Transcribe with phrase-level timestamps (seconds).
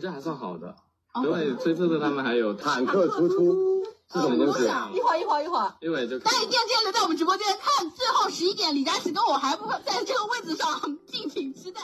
[0.00, 0.74] 觉得还算好的，
[1.22, 4.64] 因为崔特特他们还有坦克突突是什么东西？
[4.96, 11.80] 一会儿一会儿一会儿，一会儿就大家一定要记得留在我们直播间看，最后十一点李佳琦跟我还不在这个位置上，敬请期待。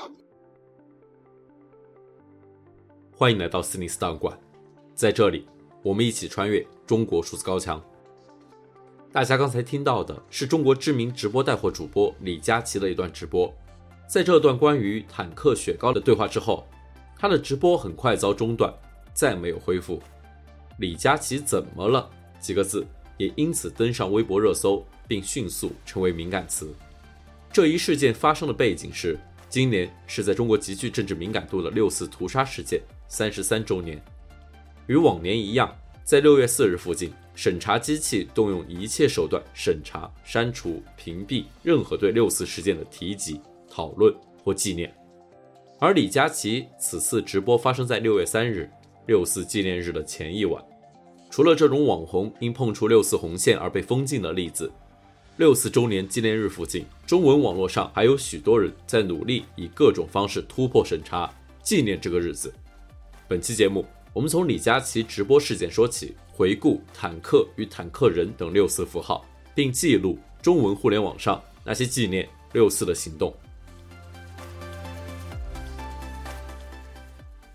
[3.13, 4.39] 欢迎来到四零四档案馆，
[4.95, 5.47] 在这里
[5.83, 7.83] 我们一起穿越中国数字高墙。
[9.13, 13.53] 大家刚才听到的是中国知名直播带货主播李佳琦的一段直播，
[14.09, 16.67] 在这段关于坦克雪糕的对话之后，
[17.19, 18.73] 他的直播很快遭中断，
[19.15, 20.03] 再没有恢复。
[20.79, 22.09] 李佳琦怎么了？
[22.39, 22.87] 几个字
[23.17, 26.75] 也因此登上微博热搜，并迅速成为敏感词。
[27.51, 29.19] 这一事件发生的背景是，
[29.49, 33.99] 今年是在中国极具政治敏感度的六四屠杀事件三十三周年。
[34.87, 44.15] 与往年一样，在六月四日附近，审查机器动用一切手段审查、删除、屏蔽任何对六四事件的提及、讨论
[44.45, 44.95] 或纪念。
[45.79, 48.71] 而李佳琦此次直播发生在六月三日，
[49.07, 50.63] 六四纪念日的前一晚。
[51.29, 54.73] 除了这种网红因碰触六四红线而被封禁的例子，
[55.37, 61.31] 六四周年纪念日附近，中文网络上还有许多人在努力以各种方式突破审查，
[61.63, 62.51] 纪念这个日子。
[63.29, 73.35] 本期节目，我们从李佳琦直播事件说起，回顾坦克与坦克人等六四符号，并记录中文互联网上那些纪念六四的行动。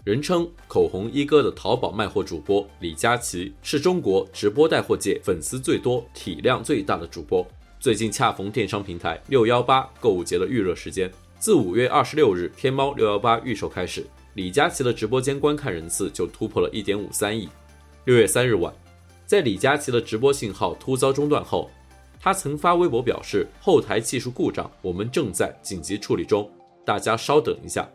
[0.03, 7.45] 人称“口红一哥”的淘宝卖货主播李佳琦，是中国直播带货界粉丝最多、体量最大的主播。
[7.79, 17.47] 最近恰逢电商平台六幺八购物节的预热时间，自五月二十六日天猫六幺八预售开始，李佳琦的直播间观看人次就突破了一点五三亿。
[18.05, 18.73] 六月三日晚，
[19.27, 21.69] 在李佳琦的直播信号突遭中断后，
[22.19, 26.49] 他曾发微博表示：“后台技术故障，我们正在紧急处理中，
[26.83, 27.87] 大家稍等一下。”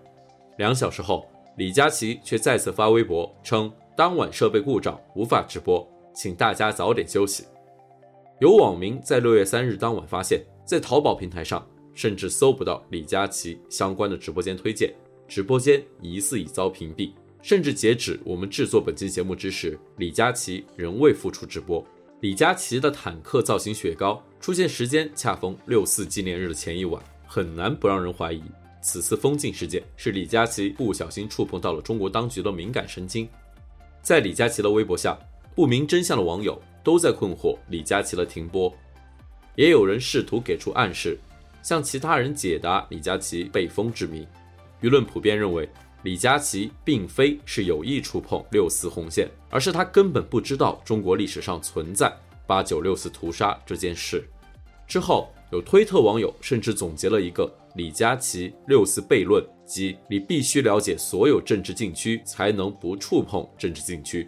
[0.57, 1.29] 两小时后。
[1.57, 7.45] 李佳琦却再次发微博称，当晚设备故障，无法直播，请大家早点休息。
[8.41, 14.93] 有网民在六月三日当晚发现，在淘宝平台上甚至搜不到李佳琦相关的直播间推荐，
[15.27, 21.83] 直播间疑似已遭屏蔽，甚至截止我们制作本期节目之时，李佳琦仍未复出直播。
[22.21, 28.43] 李佳琦的坦克造型雪糕出现时间恰逢六四纪念日的前一晚，很难不让人怀疑。
[28.87, 33.29] 此次封禁事件是李佳琦不小心触碰到了中国当局的敏感神经。
[34.01, 35.19] 在李佳琦的微博下，
[35.57, 38.73] 不明真相的网友都在困惑李佳琦的停播，
[39.57, 41.19] 也有人试图给出暗示，
[41.65, 44.25] 向其他人解答李佳琦被封之谜。
[44.81, 45.69] 舆论普遍认为，
[46.05, 52.17] 李佳琦并非是有意触碰六四红线，而是他根本不知道中国历史上存在
[52.47, 54.25] 八九六四屠杀这件事。
[54.87, 57.53] 之后，有推特网友甚至总结了一个。
[57.77, 64.27] 李佳琦六四悖论，即你必须了解所有政治禁区，才能不触碰政治禁区。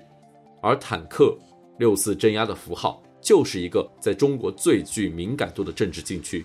[0.60, 1.34] 而坦克
[1.78, 6.44] 六四镇压的符号，就是一个在中国最具敏感度的政治禁区。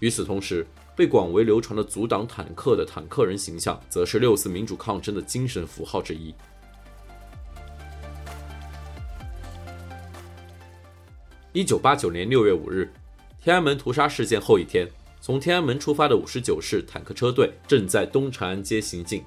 [0.00, 6.34] 与此同时，被广为流传的阻挡坦克的坦克人形象，则是六四民主抗争的精神符号之一。
[11.54, 12.92] 一九八九年六月五日，
[13.42, 14.86] 天安门屠杀事件后一天。
[15.22, 19.22] 从天安门出发的五十九式坦克车队正在东长安街行进，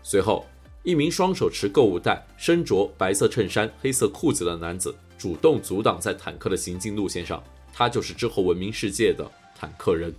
[0.00, 0.46] 随后，
[0.84, 7.42] 一名双手持购物袋、身着白色衬衫、黑色裤子的男子主动阻挡在坦克的行进路线上，
[7.72, 10.14] 他就是之后闻名世界的坦克人。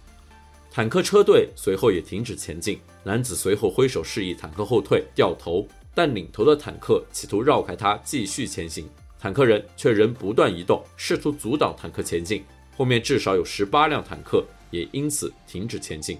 [0.69, 12.43] 坦克车队随后也停止前进，男子随后挥手示意坦克后退、掉头，但领头的坦克企图绕开他继续前行，坦克人却仍不断移动，试图阻挡坦克前进。
[12.75, 14.43] 后面至少有十八辆坦克。
[14.73, 16.17] 也因此停止前进。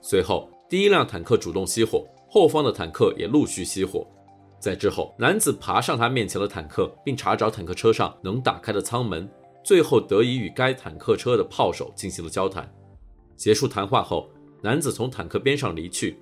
[0.00, 4.06] 随后，第一辆坦克主动熄火，后方的坦克也陆续熄火。
[4.58, 9.28] 在之后，男子爬上他面前的坦克，并查找坦克车上能打开的舱门，
[9.62, 12.66] 最后得以与该坦克车的炮手进行了交谈。
[13.36, 14.30] 结束谈话后，
[14.62, 16.16] 男子从坦克边上离去。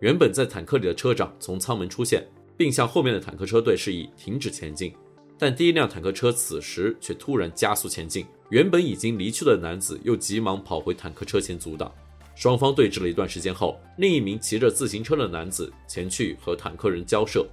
[0.00, 2.22] 原本在坦克里的车长从舱门出现，
[2.54, 4.92] 并向后面的坦克车队示意停止前进。
[5.38, 8.26] 但第一辆坦克车此时却突然加速前进。
[8.50, 11.92] 原本已经离去的男子又急忙跑回坦克车前阻挡，
[12.36, 17.44] 双方对峙了一段时间后，另一名骑着自行车的男子前去和坦克人交涉。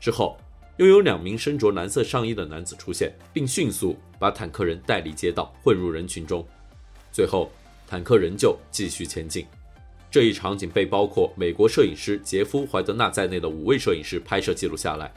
[0.00, 0.36] 之后，
[0.78, 6.46] 又有两名身着蓝色上衣的男子出现，并迅速把坦克人带离街道，混入人群中。
[7.12, 7.52] 最后，
[7.86, 9.46] 坦克仍旧继续前进。
[10.10, 15.12] 这一场景被包括美国摄影师杰夫·怀德纳在内的五位摄影师拍摄记录下来，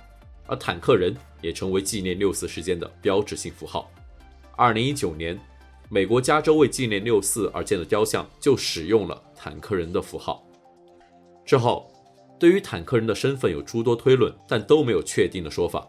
[0.48, 3.90] 而坦克人也成为纪念六四事件的标志性符号。
[4.56, 5.40] 二零一九年，
[5.90, 10.46] 美国加州为纪念六四而建的雕像就使用了坦克人的符号。
[11.46, 11.92] 之后，
[12.40, 15.88] 对于坦克人的身份有诸多推论，但都没有确定的说法。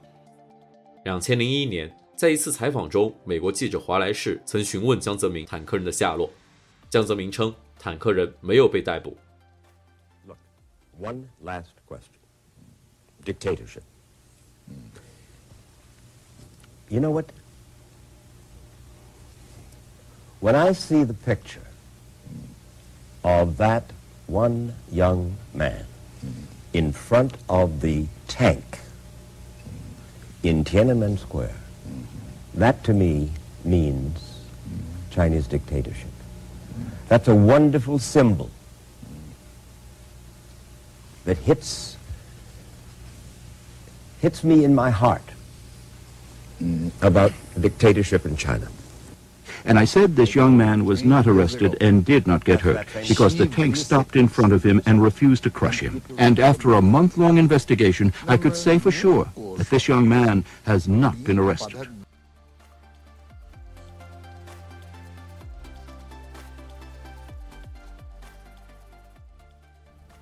[1.05, 6.31] 两千零一年，在一次采访中，美国记者华莱士曾询问江泽民坦克人的下落，
[6.89, 9.17] 江泽民称坦克人没有被逮捕。
[10.27, 10.39] Look,
[11.01, 12.21] one last question.
[13.25, 13.83] Dictatorship.
[16.93, 17.33] You know what?
[20.41, 21.67] When I see the picture
[23.25, 23.85] of that
[24.27, 25.87] one young man
[26.75, 28.81] in front of the tank
[30.43, 31.57] in Tiananmen Square,
[32.53, 33.31] that to me
[33.65, 34.41] means
[35.11, 36.11] Chinese dictatorship.
[37.09, 38.51] That's a wonderful symbol
[41.25, 41.97] that hits
[44.21, 45.23] hits me in my heart
[47.02, 48.68] about dictatorship in China.
[49.66, 53.36] And I said this young man was not arrested and did not get hurt because
[53.36, 56.02] the tank stopped in front of him and refused to crush him.
[56.18, 60.88] And after a month-long investigation, I could say for sure that this young man has
[60.88, 61.90] not been arrested.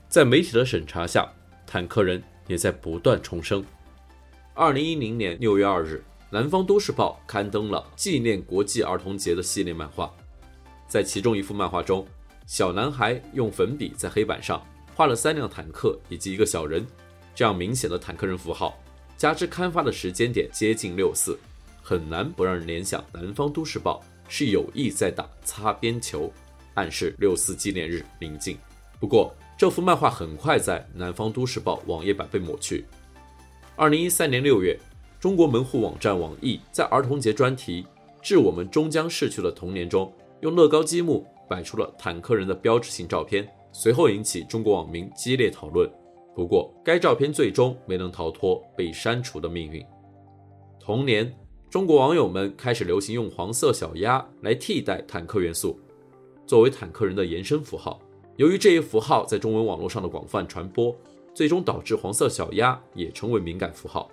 [0.09, 1.29] 在媒体的审查下，
[1.67, 3.63] 坦克人也在不断重生。
[4.53, 6.01] 二零一零年六月二日，《
[6.32, 10.14] 南方都市报》刊登了纪念国际儿童节的系列漫画。
[10.86, 12.06] 在其中一幅漫画中，
[12.46, 16.86] 小男孩用粉笔在黑板上画了三辆坦克以及一个小人，
[17.34, 18.78] 这样明显的坦克人符号，
[19.16, 21.36] 加之刊发的时间点接近六四，
[21.82, 24.00] 很难不让人联想《南方都市报》
[24.30, 26.32] 是有意在打擦边球，
[26.74, 28.56] 暗示六四纪念日临近。
[29.00, 32.84] 不过，这幅漫画很快在《南方都市报》网页版被抹去。
[33.74, 34.78] 二零一三年六月，
[35.20, 37.82] 中国门户网站网易在儿童节专题
[38.22, 45.87] 《致我们终将逝去的童年》中，用乐高积木摆出了坦克人的标志性照片，随后引起中国网民激烈讨论。
[46.34, 49.84] 不过，该照片最终没能逃脱被删除的命运。
[50.81, 51.31] 同年，
[51.69, 55.78] 中国网友们开始流行用黄色小鸭来替代坦克元素，
[56.46, 58.00] 作为坦克人的延伸符号。
[58.37, 60.96] 由于这一符号在中文网络上的广泛传播，
[61.34, 64.11] 最终导致黄色小鸭也成为敏感符号。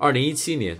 [0.00, 0.78] 二零一七年，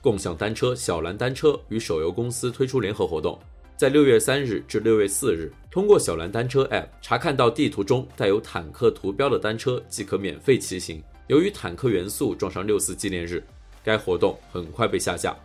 [0.00, 3.36] 共享单车小蓝单车与手游公司推出联合活动，
[3.76, 11.02] 在六月三日至六月四日，通过小蓝单车 App 查看到地图中带有坦克图标的单车即可免费骑行。
[11.26, 13.42] 由于坦克元素撞上六四纪念日，
[13.82, 15.36] 该活动很快被下架。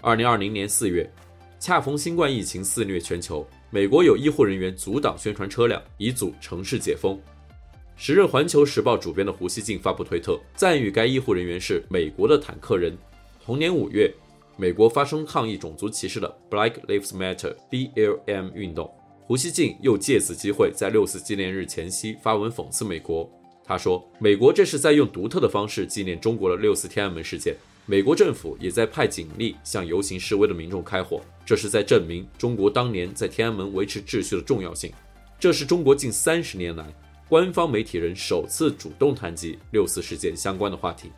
[0.00, 1.06] 二零二零年四月，
[1.60, 3.46] 恰逢新冠疫情肆虐全球。
[3.68, 7.20] 美国有医护人员阻挡宣传车辆，以阻城市解封。
[7.96, 12.96] 时任《环球时报》主编的胡锡进发布推特，赞誉该医护人员是美国的坦克人。
[13.44, 14.12] 同年五月，
[14.56, 23.30] 美国发生抗议种族歧视的 Black Lives Matter（BLM） 运动，胡锡进又借此机会在六四纪念日前夕发文讽刺美国。
[23.64, 27.54] 他说：“美国这是在用独特的方式纪念中国的六四天安门事件。”
[27.86, 34.92] 美国政府也在派警力向游行示威的民众开火，这是在证明中国当年在天安门维持秩序的重要性。
[35.38, 36.86] 这是中国近三十年来
[37.32, 41.10] 官方媒体人首次主动谈及六四事件相关的话题。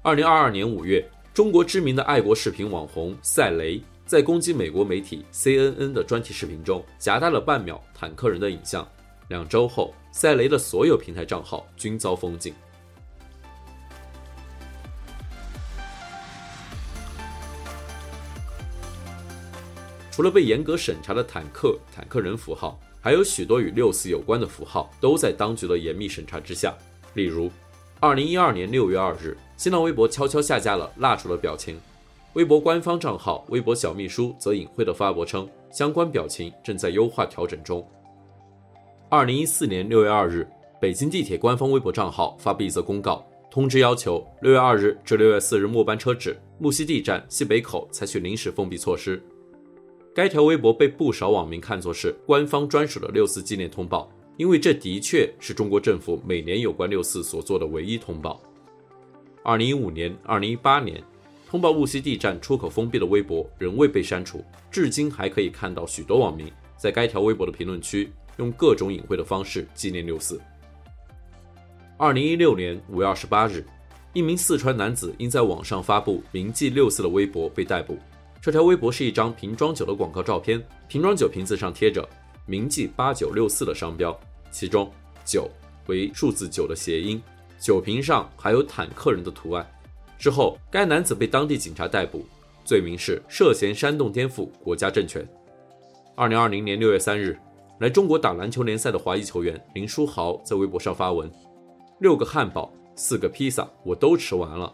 [0.00, 8.88] 二零二二年五月，中国知名的爱国视频网红赛雷在攻击美国媒体 CNN 的专题视频中夹带了半秒坦克人的影像。
[9.28, 12.54] 两周后，赛雷的所有平台账号均遭封禁。
[20.10, 26.76] 除了被严格审查的坦克、坦克人符号，还有许多与六四有关的符号都在当局的严密审查之下。
[27.14, 27.50] 例如，
[28.00, 31.80] 二零一二年六月二日，新浪微博悄悄下架了蜡烛的表情，
[32.34, 37.82] 微博官方账号微博小秘书则隐晦地发博称，相关表情正在优化调整中。
[39.08, 40.46] 二零一四年六月二日，
[40.78, 49.18] 北京地铁官方微博账号发布一则公告，通知要求六月二日至六月四日末班车止，木樨地站西北口采取临时封闭措施。
[50.18, 58.42] 该条微博被不少网民看作是官方专属的六四纪念通报，因为这的确是中国政府每年有关六四所做的唯一通报。
[59.44, 61.00] 二零一五年、二零一八年，
[61.48, 70.40] 通报无锡地站出口封闭的微博仍未被删除，至今还可以看到许多网民在该条微博的评论区用各种隐晦的方式纪念六四。
[71.96, 73.64] 二零一六年五月二十八日，
[74.14, 77.96] 一名四川男子因在网上发布铭记六四的微博被逮捕。
[78.40, 82.08] 这条微博是一张瓶装酒的广告照片，瓶装酒瓶子上贴着
[82.46, 84.16] “铭记八九六四”的商标，
[84.50, 84.88] 其中
[85.26, 85.50] “九”
[85.86, 87.20] 为数字九的谐音，
[87.58, 89.68] 酒瓶上还有坦克人的图案。
[90.16, 92.24] 之后，该男子被当地警察逮捕，
[92.64, 95.28] 罪名是涉嫌煽动颠覆国家政权。
[96.14, 97.36] 二零二零年六月三日，
[97.80, 101.30] 来中国打篮球联赛的华裔球员林书豪在微博上发文，
[101.98, 104.72] 六个汉堡、四个披萨，我都吃完了。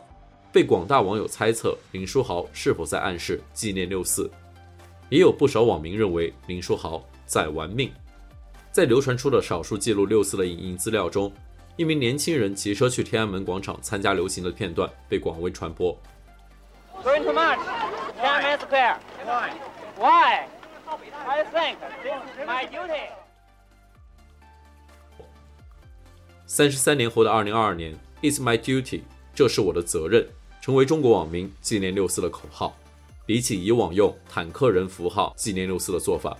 [0.54, 4.30] 被广大网友猜测林书豪是否在暗示纪念六四，
[5.10, 7.92] 也有不少网民认为林书豪在玩命。
[8.70, 11.32] 在流传出的少数记录六四的影音资料中，
[11.76, 15.92] 一名年轻人骑车去天安门广场参加游行的片段被广为传播。
[17.02, 17.58] Going to march,
[18.16, 18.98] Tiananmen Square.
[19.26, 19.50] Why?
[19.98, 20.46] Why?
[21.26, 21.78] I think
[22.46, 23.08] my duty.
[26.46, 29.02] 三十三年后的二零二二年，It's my duty，
[29.34, 30.24] 这是我的责任。
[30.64, 32.74] 成为中国网民纪念六四的口号，
[33.26, 36.34] 比起以往用坦克人符号纪念六四的做法，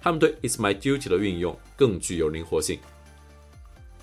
[0.00, 2.78] 他们对 “It's my duty” 的运用更具有灵活性。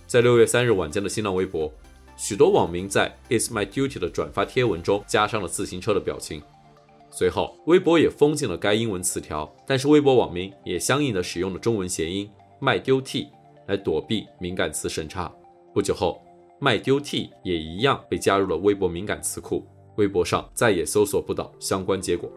[0.08, 1.72] 在六月三日晚间的新浪微博，
[2.18, 6.42] 许多网民在 “It's my duty” 的转发贴文中加上了自行车的表情。
[7.10, 13.30] 随后，微博也封禁了该英文词条，但是微博网民也相应的使用了中文谐音“麦丢 T”
[13.68, 15.34] 来躲避敏感词审查。
[15.74, 16.22] 不久后，
[16.58, 22.32] 麦丢 T 也一样被加入了微博敏感词库，微博上再也搜索不到相关结果。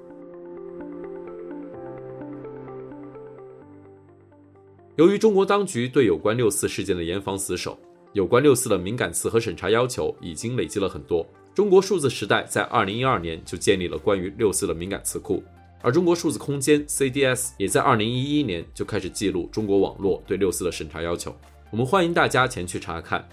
[4.97, 7.79] 由于中国当局对有关六四事件的严防死守，
[8.13, 11.25] 有关六四的敏感词和审查要求已经累积了很多。
[11.55, 15.41] 中国数字时代在二零一二年就建立了关于六四的敏感词库，
[15.81, 21.33] 而中国数字空间 CDS 也在二零一一年就开始记录中国网络对六四的审查要求。
[21.71, 23.25] 我们欢迎大家前去查看。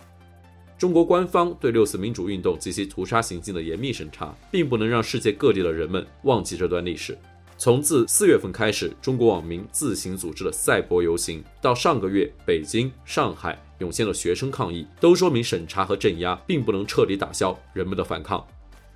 [0.78, 7.18] 中国官方对六四民主运动及其屠杀行径的严密审查，并不能让世界各地的人们忘记这段历史。
[7.58, 18.46] 从自四月份开始，中国网民自行组织的赛博游行，到上个月北京、上海涌现的学生抗议，都说明审查和镇压并不能彻底打消人们的反抗。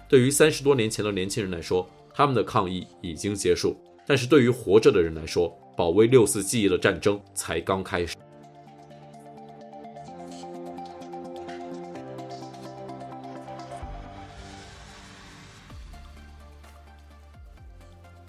[0.10, 3.74] 对于三十多年前的年轻人来说，他们的抗议已经结束；
[4.06, 8.18] 但是对于活着的人来说，保卫六四记忆的战争才刚开始。